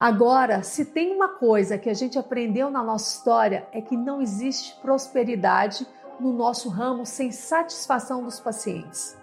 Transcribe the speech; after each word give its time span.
Agora, 0.00 0.62
se 0.62 0.84
tem 0.84 1.12
uma 1.12 1.28
coisa 1.28 1.76
que 1.76 1.90
a 1.90 1.94
gente 1.94 2.16
aprendeu 2.16 2.70
na 2.70 2.84
nossa 2.84 3.16
história 3.16 3.66
é 3.72 3.80
que 3.80 3.96
não 3.96 4.22
existe 4.22 4.80
prosperidade 4.80 5.84
no 6.20 6.32
nosso 6.32 6.68
ramo 6.68 7.04
sem 7.04 7.32
satisfação 7.32 8.22
dos 8.22 8.38
pacientes. 8.38 9.18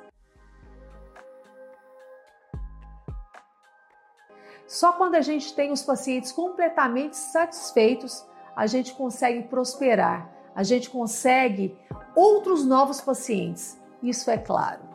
Só 4.68 4.92
quando 4.92 5.16
a 5.16 5.22
gente 5.22 5.54
tem 5.56 5.72
os 5.72 5.82
pacientes 5.82 6.34
completamente 6.34 7.16
satisfeitos, 7.16 8.26
a 8.54 8.68
gente 8.68 8.94
consegue 8.96 9.44
prosperar, 9.44 10.30
a 10.54 10.64
gente 10.64 10.90
consegue 10.90 11.78
outros 12.14 12.66
novos 12.66 13.00
pacientes. 13.00 13.80
Isso 14.04 14.30
é 14.30 14.38
claro. 14.38 14.95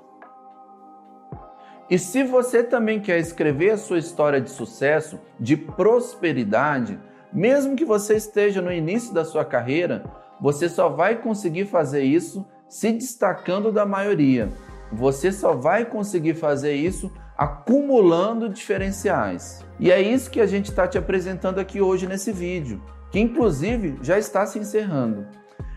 E 1.90 1.98
se 1.98 2.22
você 2.22 2.62
também 2.62 3.00
quer 3.00 3.18
escrever 3.18 3.70
a 3.70 3.76
sua 3.76 3.98
história 3.98 4.40
de 4.40 4.48
sucesso, 4.48 5.18
de 5.40 5.56
prosperidade, 5.56 6.96
mesmo 7.32 7.74
que 7.74 7.84
você 7.84 8.14
esteja 8.14 8.62
no 8.62 8.72
início 8.72 9.12
da 9.12 9.24
sua 9.24 9.44
carreira, 9.44 10.04
você 10.40 10.68
só 10.68 10.88
vai 10.88 11.16
conseguir 11.16 11.66
fazer 11.66 12.04
isso 12.04 12.46
se 12.68 12.92
destacando 12.92 13.72
da 13.72 13.84
maioria. 13.84 14.48
Você 14.92 15.32
só 15.32 15.54
vai 15.54 15.84
conseguir 15.84 16.34
fazer 16.34 16.74
isso 16.74 17.10
acumulando 17.36 18.48
diferenciais. 18.48 19.64
E 19.78 19.90
é 19.90 20.00
isso 20.00 20.30
que 20.30 20.40
a 20.40 20.46
gente 20.46 20.70
está 20.70 20.86
te 20.86 20.96
apresentando 20.96 21.58
aqui 21.58 21.80
hoje 21.80 22.06
nesse 22.06 22.30
vídeo, 22.30 22.80
que 23.10 23.18
inclusive 23.18 23.98
já 24.00 24.16
está 24.16 24.46
se 24.46 24.60
encerrando. 24.60 25.26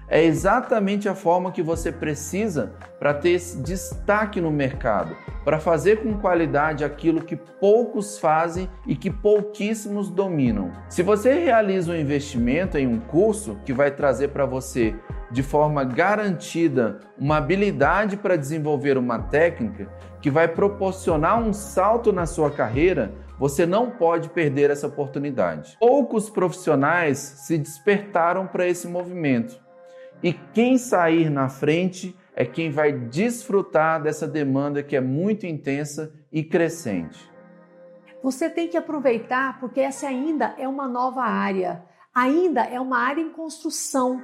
É 0.08 0.22
exatamente 0.24 1.08
a 1.08 1.16
forma 1.16 1.52
que 1.52 1.62
você 1.62 1.92
precisa 1.92 2.74
para 3.00 3.14
ter 3.14 3.32
esse 3.32 3.62
destaque 3.62 4.42
no 4.42 4.52
mercado, 4.52 5.16
para 5.46 5.60
fazer 5.60 6.04
com 6.04 6.20
qualidade 6.20 6.84
aquilo 6.84 7.24
que 7.24 7.36
poucos 7.36 8.20
fazem 8.20 8.70
e 8.86 8.96
que 8.96 9.10
pouquíssimos 9.10 10.10
dominam. 10.10 10.72
Se 10.90 11.02
você 11.02 11.34
realiza 11.34 11.92
um 11.92 11.96
investimento 11.96 12.78
em 12.78 12.86
um 12.86 13.00
curso 13.00 13.58
que 13.66 13.74
vai 13.74 13.92
trazer 13.92 14.30
para 14.30 14.46
você 14.46 14.94
de 15.32 15.42
forma 15.42 15.84
garantida 15.84 17.00
uma 17.18 17.38
habilidade 17.38 18.18
para 18.18 18.36
desenvolver 18.36 18.98
uma 18.98 19.18
técnica 19.18 19.88
que 20.22 20.30
vai 20.30 20.48
proporcionar 20.48 21.42
um 21.42 21.52
salto 21.52 22.14
na 22.14 22.26
sua 22.26 22.52
carreira, 22.52 23.12
você 23.40 23.66
não 23.66 23.90
pode 23.90 24.30
perder 24.30 24.70
essa 24.70 24.88
oportunidade. 24.88 25.76
Poucos 25.80 26.30
profissionais 26.30 27.18
se 27.18 27.58
despertaram 27.58 28.46
para 28.46 28.68
esse 28.68 28.88
movimento 28.88 29.63
e 30.24 30.32
quem 30.32 30.78
sair 30.78 31.30
na 31.30 31.50
frente 31.50 32.16
é 32.34 32.46
quem 32.46 32.72
vai 32.72 32.94
desfrutar 32.94 34.02
dessa 34.02 34.28
demanda 34.28 34.82
que 34.82 34.96
é 34.96 35.02
muito 35.02 35.46
intensa 35.46 36.14
e 36.32 36.42
crescente. 36.44 37.30
Você 38.24 38.50
tem 38.50 38.70
que 38.70 38.78
aproveitar 38.78 39.60
porque 39.60 39.82
essa 39.82 40.08
ainda 40.08 40.56
é 40.58 40.66
uma 40.68 40.88
nova 40.88 41.24
área, 41.24 41.84
ainda 42.16 42.62
é 42.62 42.80
uma 42.80 43.00
área 43.00 43.22
em 43.22 43.32
construção 43.32 44.22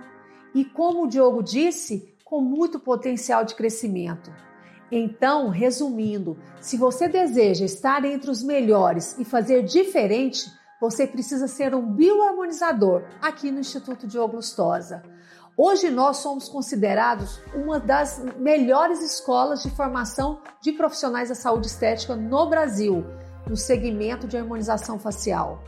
e, 0.55 0.63
como 0.63 1.03
o 1.03 1.07
Diogo 1.07 1.43
disse, 1.43 2.15
com 2.23 2.39
muito 2.39 2.79
potencial 2.79 3.43
de 3.43 3.53
crescimento. 3.53 4.31
Então, 4.91 5.49
resumindo, 5.49 6.37
se 6.61 6.77
você 6.77 7.07
deseja 7.07 7.65
estar 7.65 8.05
entre 8.05 8.31
os 8.31 8.41
melhores 8.41 9.19
e 9.19 9.25
fazer 9.25 9.63
diferente, 9.63 10.49
você 10.79 11.05
precisa 11.05 11.47
ser 11.47 11.75
um 11.75 11.85
bioharmonizador 11.85 13.03
aqui 13.21 13.51
no 13.51 13.59
Instituto 13.59 14.07
Diogo 14.07 14.37
Lustosa. 14.37 15.03
Hoje 15.61 15.89
nós 15.89 16.19
somos 16.19 16.47
considerados 16.47 17.41
uma 17.53 17.81
das 17.81 18.23
melhores 18.37 19.01
escolas 19.01 19.61
de 19.61 19.69
formação 19.69 20.39
de 20.61 20.71
profissionais 20.71 21.27
da 21.27 21.35
saúde 21.35 21.67
estética 21.67 22.15
no 22.15 22.49
Brasil, 22.49 23.05
no 23.45 23.57
segmento 23.57 24.25
de 24.25 24.37
harmonização 24.37 24.97
facial. 24.97 25.61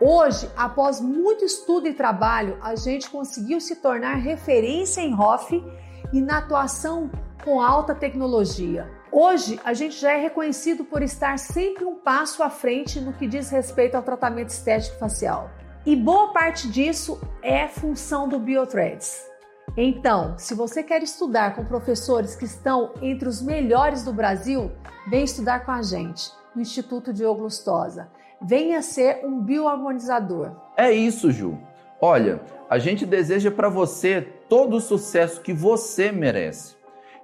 Hoje, 0.00 0.50
após 0.56 0.98
muito 0.98 1.44
estudo 1.44 1.86
e 1.86 1.92
trabalho, 1.92 2.56
a 2.62 2.74
gente 2.74 3.10
conseguiu 3.10 3.60
se 3.60 3.76
tornar 3.76 4.14
referência 4.14 5.02
em 5.02 5.14
ROF 5.14 5.62
e 6.10 6.22
na 6.22 6.38
atuação 6.38 7.10
com 7.44 7.60
alta 7.60 7.94
tecnologia. 7.94 8.90
Hoje, 9.12 9.60
a 9.62 9.74
gente 9.74 10.00
já 10.00 10.12
é 10.12 10.22
reconhecido 10.22 10.86
por 10.86 11.02
estar 11.02 11.38
sempre 11.38 11.84
um 11.84 11.96
passo 11.96 12.42
à 12.42 12.48
frente 12.48 12.98
no 12.98 13.12
que 13.12 13.26
diz 13.26 13.50
respeito 13.50 13.94
ao 13.94 14.02
tratamento 14.02 14.48
estético 14.48 14.98
facial. 14.98 15.50
E 15.84 15.94
boa 15.94 16.32
parte 16.32 16.66
disso 16.66 17.20
é 17.42 17.68
função 17.68 18.26
do 18.26 18.38
Biothreads. 18.38 19.33
Então, 19.76 20.38
se 20.38 20.54
você 20.54 20.84
quer 20.84 21.02
estudar 21.02 21.56
com 21.56 21.64
professores 21.64 22.36
que 22.36 22.44
estão 22.44 22.92
entre 23.02 23.28
os 23.28 23.42
melhores 23.42 24.04
do 24.04 24.12
Brasil, 24.12 24.70
vem 25.08 25.24
estudar 25.24 25.64
com 25.64 25.72
a 25.72 25.82
gente 25.82 26.30
no 26.54 26.62
Instituto 26.62 27.12
Diogo 27.12 27.42
Lustosa. 27.42 28.08
Venha 28.40 28.82
ser 28.82 29.24
um 29.24 29.40
bioharmonizador. 29.40 30.52
É 30.76 30.92
isso, 30.92 31.32
Ju. 31.32 31.58
Olha, 32.00 32.40
a 32.70 32.78
gente 32.78 33.04
deseja 33.04 33.50
para 33.50 33.68
você 33.68 34.20
todo 34.48 34.76
o 34.76 34.80
sucesso 34.80 35.40
que 35.40 35.52
você 35.52 36.12
merece. 36.12 36.76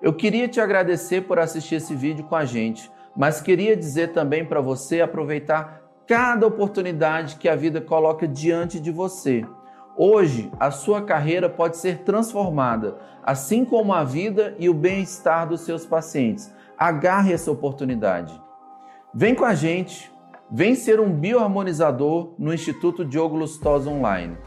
Eu 0.03 0.13
queria 0.13 0.49
te 0.49 0.61
agradecer 0.61 1.23
por 1.23 1.39
assistir 1.39 1.77
esse 1.77 1.95
vídeo 1.95 2.25
com 2.25 2.35
a 2.35 2.45
gente, 2.45 2.91
mas 3.15 3.41
queria 3.41 3.77
dizer 3.77 4.13
também 4.13 4.45
para 4.45 4.61
você 4.61 5.01
aproveitar 5.01 5.83
cada 6.05 6.49
oportunidade 6.49 7.37
que 7.37 7.49
a 7.49 7.55
vida 7.55 7.81
coloca 7.81 8.27
diante 8.27 8.81
de 8.81 8.91
você. 8.91 9.45
Hoje, 10.03 10.51
a 10.59 10.71
sua 10.71 11.03
carreira 11.03 11.47
pode 11.47 11.77
ser 11.77 11.99
transformada, 11.99 12.97
assim 13.23 13.67
como 13.67 13.93
a 13.93 14.03
vida 14.03 14.57
e 14.59 14.67
o 14.67 14.73
bem-estar 14.73 15.47
dos 15.47 15.61
seus 15.61 15.85
pacientes. 15.85 16.51
Agarre 16.79 17.35
essa 17.35 17.51
oportunidade. 17.51 18.33
Vem 19.13 19.35
com 19.35 19.45
a 19.45 19.55
gente, 19.55 20.11
vem 20.51 20.75
ser 20.75 21.01
um 21.01 21.13
bioharmonizador 21.13 22.33
no 22.39 22.55
Instituto 22.55 23.05
Diogo 23.05 23.37
Lustosa 23.37 23.91
Online. 23.91 24.39